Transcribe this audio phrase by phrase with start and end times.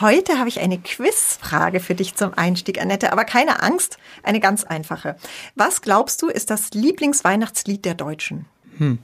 [0.00, 4.64] Heute habe ich eine Quizfrage für dich zum Einstieg, Annette, aber keine Angst, eine ganz
[4.64, 5.16] einfache.
[5.54, 8.46] Was glaubst du, ist das Lieblingsweihnachtslied der Deutschen?
[8.76, 8.98] Hm.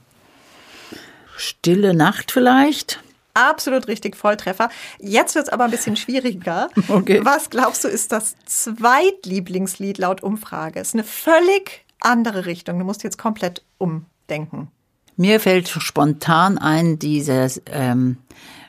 [1.35, 3.01] Stille Nacht vielleicht?
[3.33, 4.69] Absolut richtig, Volltreffer.
[4.99, 6.69] Jetzt wird es aber ein bisschen schwieriger.
[6.87, 7.21] Okay.
[7.23, 10.79] Was glaubst du, ist das Zweitlieblingslied laut Umfrage?
[10.79, 12.77] Ist eine völlig andere Richtung.
[12.77, 14.69] Du musst jetzt komplett umdenken.
[15.15, 18.17] Mir fällt spontan ein dieses ähm,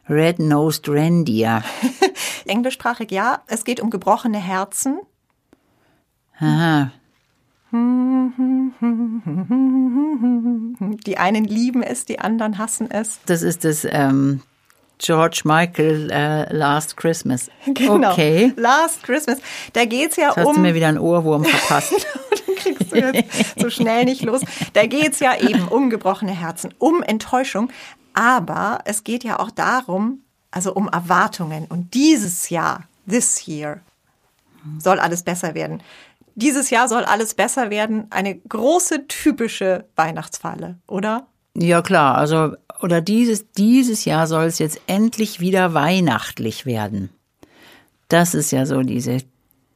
[0.08, 1.64] Red-Nosed Reindeer.
[2.46, 3.42] Englischsprachig ja.
[3.46, 5.00] Es geht um gebrochene Herzen.
[6.38, 6.90] Aha.
[11.06, 13.18] Die einen lieben es, die anderen hassen es.
[13.26, 14.42] Das ist das ähm,
[14.98, 17.50] George Michael uh, Last Christmas.
[17.66, 18.12] Genau.
[18.12, 18.52] Okay.
[18.56, 19.38] Last Christmas.
[19.72, 20.46] Da geht's ja Jetzt um.
[20.46, 21.92] Hast du mir wieder einen Ohrwurm verpasst.
[22.46, 24.42] Den kriegst du jetzt so schnell nicht los.
[24.72, 27.70] Da geht's ja eben um gebrochene Herzen, um Enttäuschung.
[28.14, 30.23] Aber es geht ja auch darum,
[30.54, 31.66] also um Erwartungen.
[31.66, 33.80] Und dieses Jahr, this year,
[34.78, 35.82] soll alles besser werden.
[36.36, 38.06] Dieses Jahr soll alles besser werden.
[38.10, 41.26] Eine große typische Weihnachtsfalle, oder?
[41.56, 47.10] Ja klar, also oder dieses dieses Jahr soll es jetzt endlich wieder weihnachtlich werden.
[48.08, 49.18] Das ist ja so diese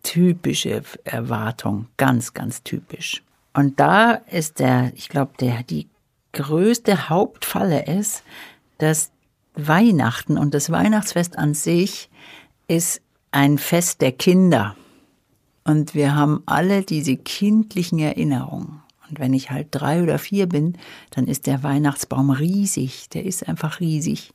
[0.02, 3.22] typische Erwartung, ganz ganz typisch.
[3.54, 5.88] Und da ist der, ich glaube, der die
[6.32, 8.22] größte Hauptfalle ist,
[8.78, 9.10] dass
[9.66, 12.10] Weihnachten und das Weihnachtsfest an sich
[12.68, 14.76] ist ein Fest der Kinder.
[15.64, 18.80] Und wir haben alle diese kindlichen Erinnerungen.
[19.08, 20.76] Und wenn ich halt drei oder vier bin,
[21.10, 23.08] dann ist der Weihnachtsbaum riesig.
[23.10, 24.32] Der ist einfach riesig.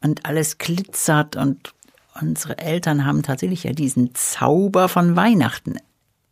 [0.00, 1.72] Und alles glitzert und
[2.20, 5.76] unsere Eltern haben tatsächlich ja diesen Zauber von Weihnachten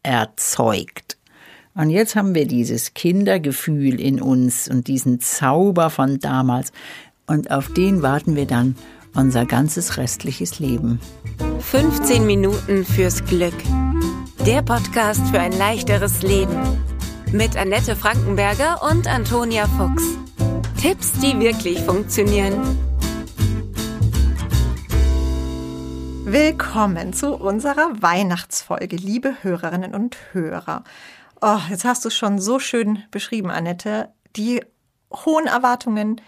[0.02, 1.16] erzeugt.
[1.74, 6.72] Und jetzt haben wir dieses Kindergefühl in uns und diesen Zauber von damals.
[7.28, 8.76] Und auf den warten wir dann
[9.14, 11.00] unser ganzes restliches Leben.
[11.58, 13.54] 15 Minuten fürs Glück.
[14.46, 16.56] Der Podcast für ein leichteres Leben.
[17.32, 20.04] Mit Annette Frankenberger und Antonia Fuchs.
[20.80, 22.54] Tipps, die wirklich funktionieren.
[26.24, 30.84] Willkommen zu unserer Weihnachtsfolge, liebe Hörerinnen und Hörer.
[31.40, 34.10] Oh, jetzt hast du es schon so schön beschrieben, Annette.
[34.36, 34.60] Die
[35.12, 36.20] hohen Erwartungen,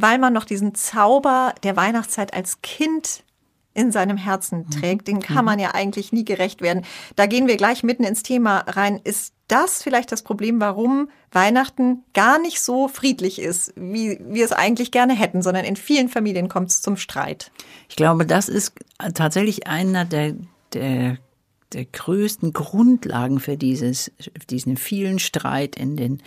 [0.00, 3.24] weil man noch diesen Zauber der Weihnachtszeit als Kind
[3.72, 4.70] in seinem Herzen mhm.
[4.70, 6.84] trägt, den kann man ja eigentlich nie gerecht werden.
[7.16, 9.00] Da gehen wir gleich mitten ins Thema rein.
[9.04, 14.52] Ist das vielleicht das Problem, warum Weihnachten gar nicht so friedlich ist, wie wir es
[14.52, 17.52] eigentlich gerne hätten, sondern in vielen Familien kommt es zum Streit?
[17.88, 18.74] Ich glaube, das ist
[19.14, 20.34] tatsächlich einer der,
[20.72, 21.18] der
[21.72, 24.10] der größten Grundlagen für dieses,
[24.48, 26.22] diesen vielen Streit in den,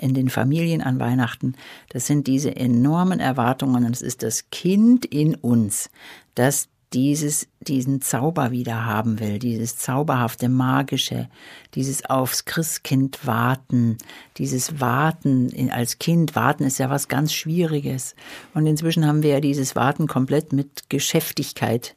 [0.00, 1.54] in den Familien an Weihnachten.
[1.90, 3.84] Das sind diese enormen Erwartungen.
[3.84, 5.90] Und es ist das Kind in uns,
[6.34, 11.28] das dieses, diesen Zauber wieder haben will, dieses zauberhafte, magische,
[11.74, 13.98] dieses aufs Christkind warten,
[14.38, 16.34] dieses Warten in, als Kind.
[16.34, 18.14] Warten ist ja was ganz Schwieriges.
[18.54, 21.94] Und inzwischen haben wir ja dieses Warten komplett mit Geschäftigkeit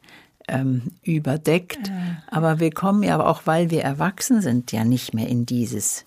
[0.49, 1.89] ähm, überdeckt.
[2.27, 6.05] Aber wir kommen ja auch, weil wir erwachsen sind, ja nicht mehr in dieses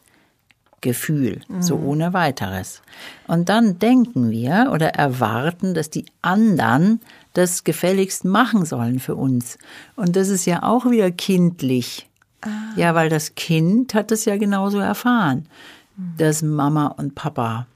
[0.85, 1.63] Gefühl, mhm.
[1.63, 2.83] so ohne weiteres.
[3.27, 7.01] Und dann denken wir oder erwarten, dass die anderen
[7.33, 9.59] das gefälligst machen sollen für uns.
[9.97, 12.07] Und das ist ja auch wieder kindlich.
[12.43, 12.49] Ah.
[12.77, 15.47] Ja, weil das Kind hat es ja genauso erfahren,
[15.97, 16.15] mhm.
[16.19, 17.67] dass Mama und Papa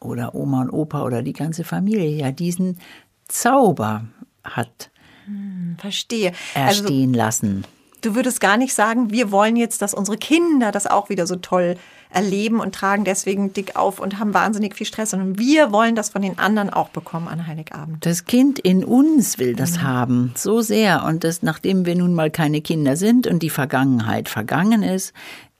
[0.00, 2.78] oder Oma und Opa oder die ganze Familie ja diesen
[3.26, 4.04] Zauber
[4.44, 4.90] hat.
[5.26, 6.32] Hm, verstehe.
[6.54, 7.64] Erstehen also, lassen.
[8.00, 11.36] Du würdest gar nicht sagen, wir wollen jetzt, dass unsere Kinder das auch wieder so
[11.36, 11.76] toll
[12.14, 16.10] erleben und tragen deswegen dick auf und haben wahnsinnig viel Stress, sondern wir wollen das
[16.10, 18.04] von den anderen auch bekommen an Heiligabend.
[18.06, 19.82] Das Kind in uns will das mhm.
[19.82, 21.04] haben, so sehr.
[21.04, 25.12] Und das, nachdem wir nun mal keine Kinder sind und die Vergangenheit vergangen ist,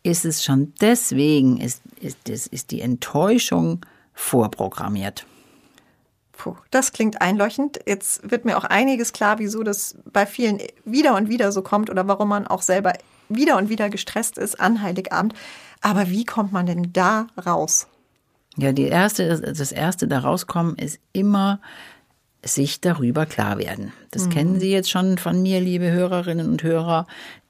[0.02, 3.80] ist es schon deswegen, ist, ist, ist, ist die Enttäuschung
[4.12, 5.26] vorprogrammiert.
[6.32, 7.80] Puh, das klingt einleuchtend.
[7.86, 11.90] Jetzt wird mir auch einiges klar, wieso das bei vielen wieder und wieder so kommt
[11.90, 12.92] oder warum man auch selber
[13.28, 15.34] wieder und wieder gestresst ist an Heiligabend.
[15.80, 17.86] Aber wie kommt man denn da raus?
[18.56, 21.60] Ja, die erste, das erste da rauskommen ist immer
[22.44, 23.92] sich darüber klar werden.
[24.10, 24.30] Das mhm.
[24.30, 27.06] kennen Sie jetzt schon von mir, liebe Hörerinnen und Hörer.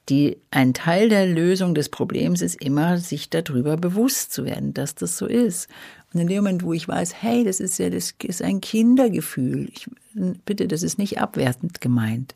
[0.09, 4.95] Die, ein Teil der Lösung des Problems ist immer, sich darüber bewusst zu werden, dass
[4.95, 5.67] das so ist.
[6.13, 9.69] Und in dem Moment, wo ich weiß, hey, das ist ja, das ist ein Kindergefühl.
[9.73, 9.89] Ich,
[10.45, 12.35] bitte, das ist nicht abwertend gemeint.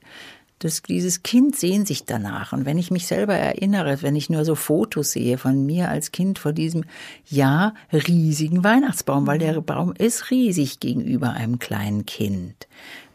[0.60, 2.52] Das, dieses Kind sehnt sich danach.
[2.52, 6.12] Und wenn ich mich selber erinnere, wenn ich nur so Fotos sehe von mir als
[6.12, 6.84] Kind vor diesem,
[7.26, 12.68] ja, riesigen Weihnachtsbaum, weil der Baum ist riesig gegenüber einem kleinen Kind.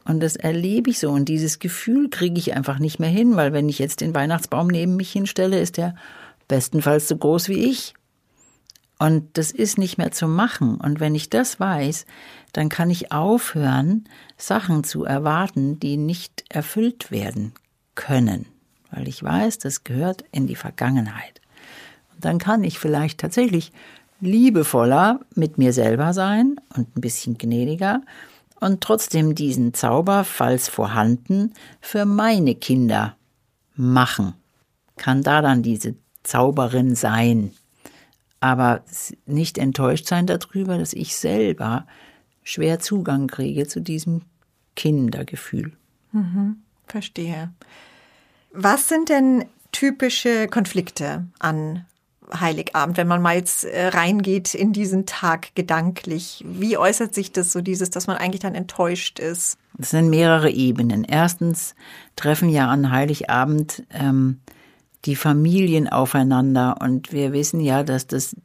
[0.07, 1.11] Und das erlebe ich so.
[1.11, 4.69] Und dieses Gefühl kriege ich einfach nicht mehr hin, weil wenn ich jetzt den Weihnachtsbaum
[4.69, 5.95] neben mich hinstelle, ist der
[6.49, 7.95] bestenfalls so groß wie ich.
[8.99, 10.77] Und das ist nicht mehr zu machen.
[10.77, 12.07] Und wenn ich das weiß,
[12.53, 14.05] dann kann ich aufhören,
[14.37, 17.53] Sachen zu erwarten, die nicht erfüllt werden
[17.95, 18.47] können.
[18.91, 21.41] Weil ich weiß, das gehört in die Vergangenheit.
[22.15, 23.73] Und dann kann ich vielleicht tatsächlich
[24.21, 28.03] liebevoller mit mir selber sein und ein bisschen gnädiger
[28.61, 33.17] und trotzdem diesen Zauber, falls vorhanden, für meine Kinder
[33.75, 34.35] machen.
[34.97, 37.53] Kann da dann diese Zauberin sein,
[38.45, 38.83] aber
[39.25, 41.87] nicht enttäuscht sein darüber, dass ich selber
[42.43, 44.21] schwer Zugang kriege zu diesem
[44.77, 45.73] Kindergefühl.
[46.13, 47.55] Mhm, verstehe.
[48.53, 51.87] Was sind denn typische Konflikte an
[52.39, 56.45] Heiligabend, wenn man mal jetzt äh, reingeht in diesen Tag gedanklich?
[56.47, 59.57] Wie äußert sich das so, dieses, dass man eigentlich dann enttäuscht ist?
[59.79, 61.05] Es sind mehrere Ebenen.
[61.05, 61.75] Erstens
[62.15, 64.41] treffen ja an Heiligabend ähm,
[65.05, 68.37] die Familien aufeinander und wir wissen ja, dass das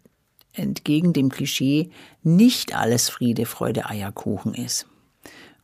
[0.53, 1.89] entgegen dem Klischee
[2.23, 4.87] nicht alles Friede, Freude, Eierkuchen ist.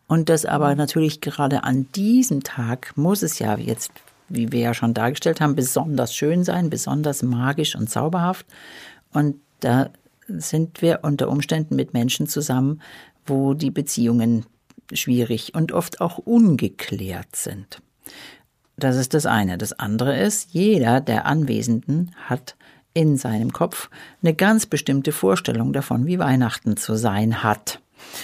[0.08, 3.92] Und das aber natürlich gerade an diesem Tag muss es ja jetzt
[4.30, 8.46] wie wir ja schon dargestellt haben, besonders schön sein, besonders magisch und zauberhaft.
[9.14, 9.90] Und da
[10.28, 12.82] sind wir unter Umständen mit Menschen zusammen,
[13.26, 14.46] wo die Beziehungen
[14.94, 17.82] schwierig und oft auch ungeklärt sind.
[18.78, 19.58] Das ist das eine.
[19.58, 22.56] Das andere ist, jeder der Anwesenden hat
[22.94, 23.90] in seinem Kopf
[24.24, 27.80] eine ganz bestimmte Vorstellung davon, wie Weihnachten zu sein hat.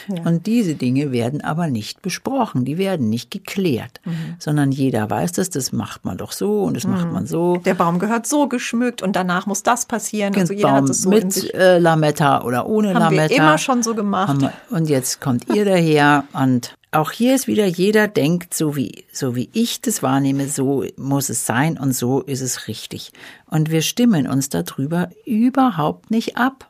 [0.08, 0.24] Ja.
[0.24, 4.36] Und diese Dinge werden aber nicht besprochen, die werden nicht geklärt, mhm.
[4.40, 6.92] sondern jeder weiß das, das macht man doch so und das mhm.
[6.92, 7.58] macht man so.
[7.58, 10.36] Der Baum gehört so geschmückt und danach muss das passieren.
[10.36, 13.30] Also jeder Baum hat es so mit äh, Lametta oder ohne haben Lametta.
[13.30, 14.38] Wir immer schon so gemacht.
[14.70, 19.36] Und jetzt kommt ihr daher und auch hier ist wieder jeder denkt, so wie, so
[19.36, 23.14] wie ich das wahrnehme, so muss es sein und so ist es richtig.
[23.46, 26.70] Und wir stimmen uns darüber überhaupt nicht ab.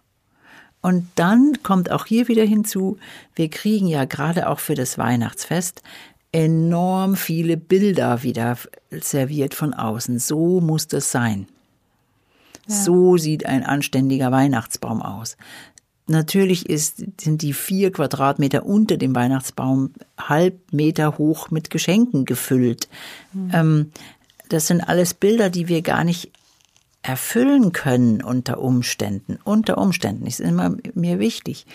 [0.82, 2.98] Und dann kommt auch hier wieder hinzu,
[3.36, 5.82] wir kriegen ja gerade auch für das Weihnachtsfest
[6.32, 8.58] enorm viele Bilder wieder
[8.90, 10.20] serviert von außen.
[10.20, 11.48] So muss das sein.
[12.68, 12.76] Ja.
[12.76, 15.36] So sieht ein anständiger Weihnachtsbaum aus.
[16.12, 22.90] Natürlich ist, sind die vier Quadratmeter unter dem Weihnachtsbaum halb Meter hoch mit Geschenken gefüllt.
[23.32, 23.52] Mhm.
[23.54, 23.92] Ähm,
[24.50, 26.30] das sind alles Bilder, die wir gar nicht
[27.02, 29.40] erfüllen können unter Umständen.
[29.46, 31.66] Unter Umständen ist immer mir wichtig.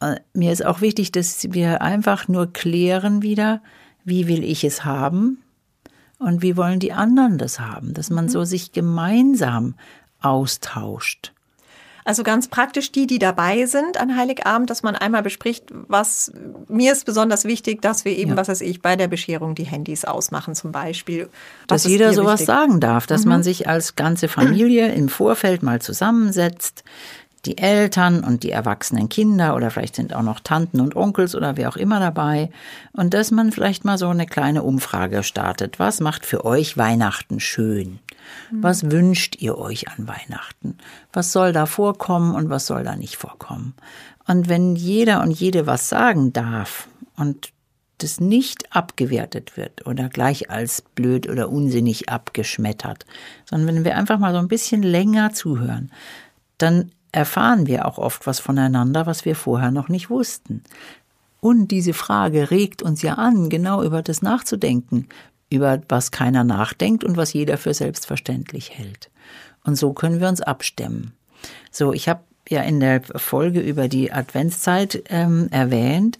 [0.00, 3.62] Äh, mir ist auch wichtig, dass wir einfach nur klären wieder,
[4.04, 5.38] wie will ich es haben
[6.18, 8.30] und wie wollen die anderen das haben, dass man mhm.
[8.30, 9.76] so sich gemeinsam
[10.20, 11.32] austauscht.
[12.08, 16.32] Also ganz praktisch die, die dabei sind an Heiligabend, dass man einmal bespricht, was
[16.66, 18.36] mir ist besonders wichtig, dass wir eben, ja.
[18.38, 21.28] was weiß ich, bei der Bescherung die Handys ausmachen zum Beispiel.
[21.68, 22.46] Was dass jeder sowas wichtig?
[22.46, 23.32] sagen darf, dass mhm.
[23.32, 26.82] man sich als ganze Familie im Vorfeld mal zusammensetzt,
[27.44, 31.58] die Eltern und die erwachsenen Kinder oder vielleicht sind auch noch Tanten und Onkels oder
[31.58, 32.48] wer auch immer dabei
[32.92, 35.78] und dass man vielleicht mal so eine kleine Umfrage startet.
[35.78, 37.98] Was macht für euch Weihnachten schön?
[38.50, 40.78] Was wünscht ihr euch an Weihnachten?
[41.12, 43.74] Was soll da vorkommen und was soll da nicht vorkommen?
[44.26, 47.52] Und wenn jeder und jede was sagen darf und
[47.98, 53.06] das nicht abgewertet wird oder gleich als blöd oder unsinnig abgeschmettert,
[53.44, 55.90] sondern wenn wir einfach mal so ein bisschen länger zuhören,
[56.58, 60.62] dann erfahren wir auch oft was voneinander, was wir vorher noch nicht wussten.
[61.40, 65.08] Und diese Frage regt uns ja an, genau über das nachzudenken,
[65.50, 69.10] über was keiner nachdenkt und was jeder für selbstverständlich hält.
[69.64, 71.12] Und so können wir uns abstimmen.
[71.70, 76.18] So, ich habe ja in der Folge über die Adventszeit ähm, erwähnt,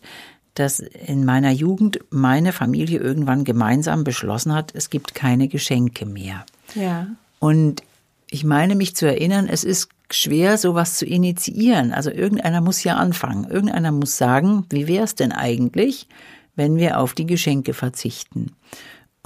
[0.55, 6.45] dass in meiner Jugend meine Familie irgendwann gemeinsam beschlossen hat, es gibt keine Geschenke mehr.
[6.75, 7.07] Ja.
[7.39, 7.83] Und
[8.31, 11.93] ich meine mich zu erinnern, es ist schwer, sowas zu initiieren.
[11.93, 13.45] Also irgendeiner muss ja anfangen.
[13.45, 16.09] Irgendeiner muss sagen, wie wäre es denn eigentlich,
[16.57, 18.53] wenn wir auf die Geschenke verzichten?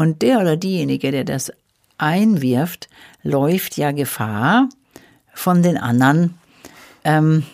[0.03, 1.53] Und der oder diejenige, der das
[1.97, 2.89] einwirft,
[3.23, 4.69] läuft ja Gefahr,
[5.33, 6.35] von den anderen
[7.05, 7.45] ähm,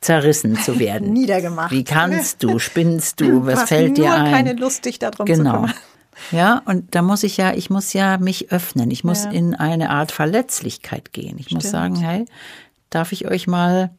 [0.00, 1.12] zerrissen zu werden.
[1.12, 1.70] Niedergemacht.
[1.70, 2.58] Wie kannst du?
[2.58, 3.44] Spinnst du?
[3.46, 4.32] Was fällt dir ein?
[4.32, 5.50] keine Lust, dich darum genau.
[5.50, 5.74] zu kümmern.
[6.30, 8.90] Ja, und da muss ich ja, ich muss ja mich öffnen.
[8.90, 9.32] Ich muss ja.
[9.32, 11.36] in eine Art Verletzlichkeit gehen.
[11.38, 11.64] Ich Stimmt.
[11.64, 12.24] muss sagen, hey,
[12.88, 13.90] darf ich euch mal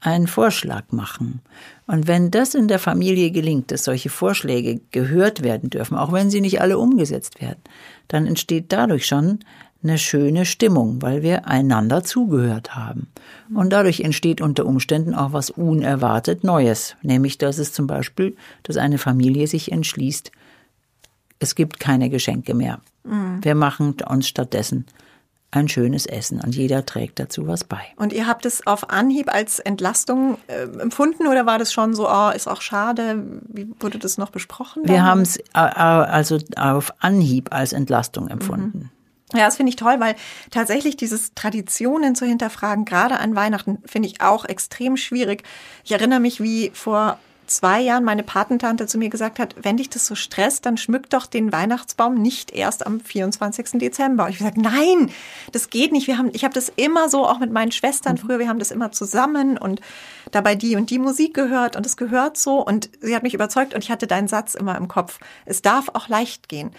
[0.00, 1.40] einen Vorschlag machen?
[1.86, 6.30] Und wenn das in der Familie gelingt, dass solche Vorschläge gehört werden dürfen, auch wenn
[6.30, 7.60] sie nicht alle umgesetzt werden,
[8.08, 9.40] dann entsteht dadurch schon
[9.82, 13.08] eine schöne Stimmung, weil wir einander zugehört haben.
[13.54, 18.76] Und dadurch entsteht unter Umständen auch was unerwartet Neues, nämlich dass es zum Beispiel, dass
[18.76, 20.30] eine Familie sich entschließt,
[21.38, 22.80] es gibt keine Geschenke mehr.
[23.04, 23.42] Mhm.
[23.42, 24.84] Wir machen uns stattdessen
[25.52, 27.80] ein schönes Essen und jeder trägt dazu was bei.
[27.96, 32.08] Und ihr habt es auf Anhieb als Entlastung äh, empfunden oder war das schon so,
[32.08, 33.24] oh, ist auch schade?
[33.48, 34.82] Wie wurde das noch besprochen?
[34.86, 38.78] Wir haben es äh, äh, also auf Anhieb als Entlastung empfunden.
[38.78, 38.90] Mhm.
[39.32, 40.16] Ja, das finde ich toll, weil
[40.50, 45.44] tatsächlich dieses Traditionen zu hinterfragen, gerade an Weihnachten, finde ich auch extrem schwierig.
[45.84, 47.18] Ich erinnere mich, wie vor
[47.50, 51.10] zwei Jahren meine Patentante zu mir gesagt hat, wenn dich das so stresst, dann schmück
[51.10, 53.80] doch den Weihnachtsbaum nicht erst am 24.
[53.80, 54.24] Dezember.
[54.24, 55.10] Und ich habe gesagt, nein,
[55.52, 56.06] das geht nicht.
[56.06, 58.18] Wir haben, ich habe das immer so, auch mit meinen Schwestern mhm.
[58.18, 59.80] früher, wir haben das immer zusammen und
[60.30, 62.64] dabei die und die Musik gehört und es gehört so.
[62.64, 65.18] Und sie hat mich überzeugt und ich hatte deinen Satz immer im Kopf.
[65.44, 66.70] Es darf auch leicht gehen.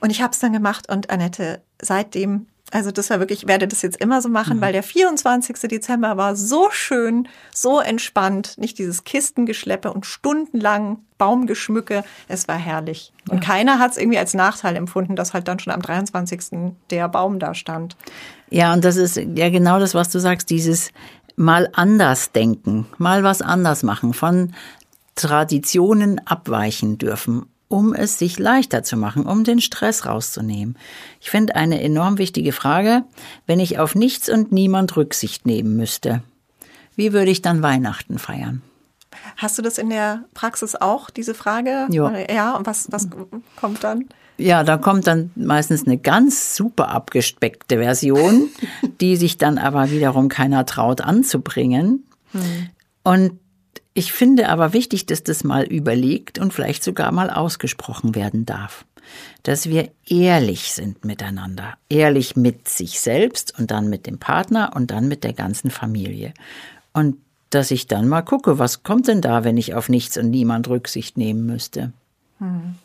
[0.00, 3.66] Und ich habe es dann gemacht und Annette, seitdem also das war wirklich, ich werde
[3.66, 4.60] das jetzt immer so machen, mhm.
[4.60, 5.56] weil der 24.
[5.68, 12.02] Dezember war so schön, so entspannt, nicht dieses Kistengeschleppe und stundenlang Baumgeschmücke.
[12.28, 13.12] Es war herrlich.
[13.28, 13.50] Und ja.
[13.50, 16.72] keiner hat es irgendwie als Nachteil empfunden, dass halt dann schon am 23.
[16.90, 17.96] der Baum da stand.
[18.48, 20.90] Ja, und das ist ja genau das, was du sagst, dieses
[21.36, 24.54] mal anders denken, mal was anders machen, von
[25.14, 30.76] Traditionen abweichen dürfen um es sich leichter zu machen, um den Stress rauszunehmen.
[31.20, 33.04] Ich finde eine enorm wichtige Frage,
[33.46, 36.22] wenn ich auf nichts und niemand Rücksicht nehmen müsste.
[36.96, 38.60] Wie würde ich dann Weihnachten feiern?
[39.36, 41.86] Hast du das in der Praxis auch, diese Frage?
[41.90, 42.12] Ja.
[42.28, 43.08] Ja, und was, was
[43.54, 44.08] kommt dann?
[44.36, 48.48] Ja, da kommt dann meistens eine ganz super abgespeckte Version,
[49.00, 52.04] die sich dann aber wiederum keiner traut anzubringen.
[52.32, 52.68] Hm.
[53.04, 53.38] Und
[53.94, 58.84] ich finde aber wichtig, dass das mal überlegt und vielleicht sogar mal ausgesprochen werden darf.
[59.42, 61.74] Dass wir ehrlich sind miteinander.
[61.88, 66.32] Ehrlich mit sich selbst und dann mit dem Partner und dann mit der ganzen Familie.
[66.92, 67.16] Und
[67.50, 70.68] dass ich dann mal gucke, was kommt denn da, wenn ich auf nichts und niemand
[70.68, 71.92] Rücksicht nehmen müsste.
[72.38, 72.76] Hm.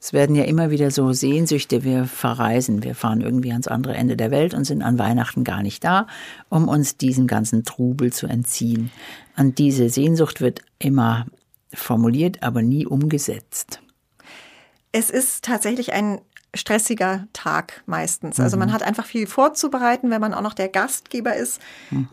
[0.00, 4.16] Es werden ja immer wieder so Sehnsüchte, wir verreisen, wir fahren irgendwie ans andere Ende
[4.16, 6.06] der Welt und sind an Weihnachten gar nicht da,
[6.48, 8.90] um uns diesem ganzen Trubel zu entziehen.
[9.36, 11.26] Und diese Sehnsucht wird immer
[11.74, 13.80] formuliert, aber nie umgesetzt.
[14.92, 16.20] Es ist tatsächlich ein
[16.54, 18.40] stressiger Tag meistens.
[18.40, 18.72] Also man mhm.
[18.72, 21.60] hat einfach viel vorzubereiten, wenn man auch noch der Gastgeber ist.
[21.90, 22.08] Mhm.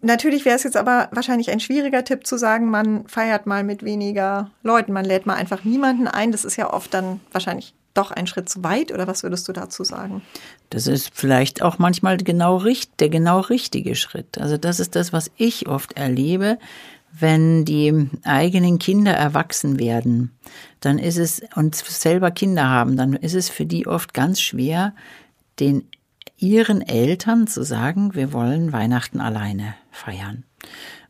[0.00, 3.82] Natürlich wäre es jetzt aber wahrscheinlich ein schwieriger Tipp zu sagen, man feiert mal mit
[3.82, 6.30] weniger Leuten, man lädt mal einfach niemanden ein.
[6.30, 9.52] Das ist ja oft dann wahrscheinlich doch ein Schritt zu weit oder was würdest du
[9.52, 10.22] dazu sagen?
[10.70, 12.62] Das ist vielleicht auch manchmal genau
[13.00, 14.38] der genau richtige Schritt.
[14.38, 16.58] Also das ist das, was ich oft erlebe,
[17.10, 20.30] wenn die eigenen Kinder erwachsen werden,
[20.80, 24.94] dann ist es und selber Kinder haben, dann ist es für die oft ganz schwer,
[25.58, 25.88] den
[26.38, 30.44] ihren Eltern zu sagen, wir wollen Weihnachten alleine feiern.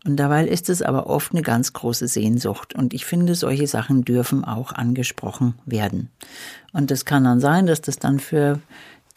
[0.04, 2.74] Und dabei ist es aber oft eine ganz große Sehnsucht.
[2.74, 6.08] Und ich finde, solche Sachen dürfen auch angesprochen werden.
[6.72, 8.60] Und es kann dann sein, dass das dann für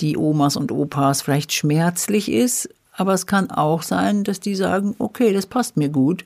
[0.01, 2.69] die Omas und Opas vielleicht schmerzlich ist.
[2.93, 6.25] Aber es kann auch sein, dass die sagen, okay, das passt mir gut.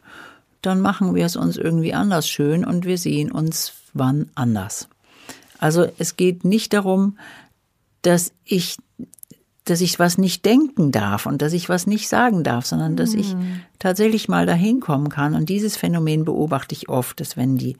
[0.61, 4.87] Dann machen wir es uns irgendwie anders schön und wir sehen uns wann anders.
[5.59, 7.17] Also es geht nicht darum,
[8.01, 8.77] dass ich
[9.65, 13.13] dass ich was nicht denken darf und dass ich was nicht sagen darf, sondern dass
[13.13, 13.61] ich hm.
[13.79, 15.33] tatsächlich mal dahin kommen kann.
[15.33, 17.75] Und dieses Phänomen beobachte ich oft, dass wenn die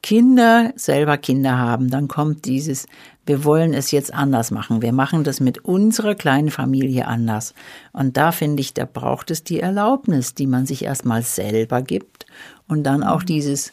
[0.00, 2.86] Kinder selber Kinder haben, dann kommt dieses,
[3.26, 4.80] wir wollen es jetzt anders machen.
[4.80, 7.54] Wir machen das mit unserer kleinen Familie anders.
[7.92, 12.26] Und da finde ich, da braucht es die Erlaubnis, die man sich erstmal selber gibt
[12.68, 13.26] und dann auch hm.
[13.26, 13.72] dieses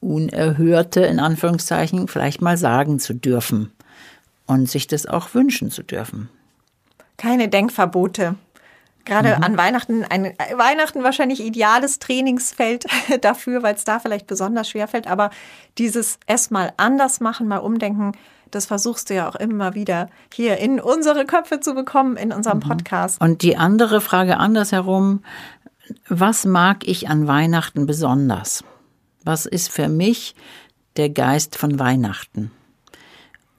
[0.00, 3.72] Unerhörte, in Anführungszeichen, vielleicht mal sagen zu dürfen
[4.46, 6.28] und sich das auch wünschen zu dürfen
[7.20, 8.36] keine Denkverbote.
[9.04, 9.44] Gerade mhm.
[9.44, 12.86] an Weihnachten, ein Weihnachten wahrscheinlich ideales Trainingsfeld
[13.20, 15.06] dafür, weil es da vielleicht besonders schwer fällt.
[15.06, 15.30] Aber
[15.76, 18.12] dieses erstmal anders machen, mal umdenken,
[18.50, 22.58] das versuchst du ja auch immer wieder hier in unsere Köpfe zu bekommen, in unserem
[22.58, 22.68] mhm.
[22.68, 23.20] Podcast.
[23.20, 25.22] Und die andere Frage andersherum,
[26.08, 28.64] was mag ich an Weihnachten besonders?
[29.24, 30.34] Was ist für mich
[30.96, 32.50] der Geist von Weihnachten?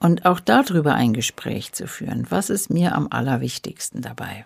[0.02, 2.26] Und auch darüber ein Gespräch zu führen.
[2.28, 4.44] Was ist mir am allerwichtigsten dabei?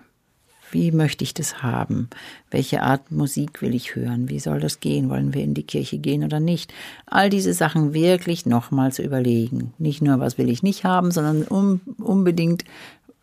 [0.70, 2.10] Wie möchte ich das haben?
[2.50, 4.28] Welche Art Musik will ich hören?
[4.28, 5.08] Wie soll das gehen?
[5.08, 6.74] Wollen wir in die Kirche gehen oder nicht?
[7.06, 9.72] All diese Sachen wirklich nochmal zu überlegen.
[9.78, 12.64] Nicht nur, was will ich nicht haben, sondern um, unbedingt,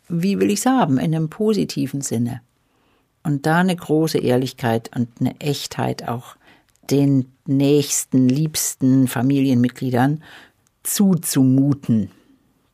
[0.10, 0.98] wie will ich es haben?
[0.98, 2.42] In einem positiven Sinne.
[3.22, 6.36] Und da eine große Ehrlichkeit und eine Echtheit auch
[6.90, 10.24] den nächsten, liebsten Familienmitgliedern
[10.82, 12.10] zuzumuten.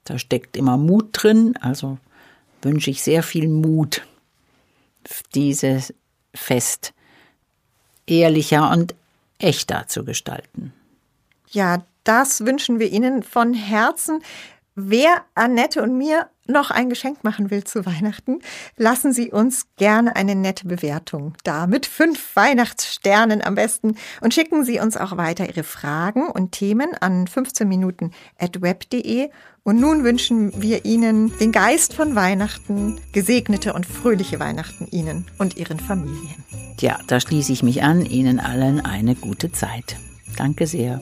[0.10, 2.00] Da steckt immer Mut drin, also
[2.64, 4.02] wünsche ich sehr viel Mut,
[5.36, 5.94] dieses
[6.34, 6.94] Fest
[8.08, 8.96] ehrlicher und
[9.38, 10.74] echter zu gestalten.
[11.52, 14.24] Ja, das wünschen wir Ihnen von Herzen.
[14.74, 18.40] Wer Annette und mir noch ein Geschenk machen will zu Weihnachten,
[18.78, 24.64] lassen Sie uns gerne eine nette Bewertung da mit fünf Weihnachtssternen am besten und schicken
[24.64, 29.30] Sie uns auch weiter Ihre Fragen und Themen an 15 Minuten at web.de.
[29.64, 35.58] Und nun wünschen wir Ihnen den Geist von Weihnachten, gesegnete und fröhliche Weihnachten Ihnen und
[35.58, 36.44] Ihren Familien.
[36.80, 38.06] Ja, da schließe ich mich an.
[38.06, 39.98] Ihnen allen eine gute Zeit.
[40.38, 41.02] Danke sehr.